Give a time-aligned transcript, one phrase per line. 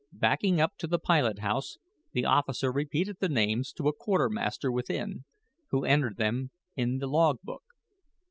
[0.13, 1.77] Backing up to the pilot house,
[2.11, 5.25] the officer repeated the names to a quartermaster within,
[5.69, 7.61] who entered them in the log book.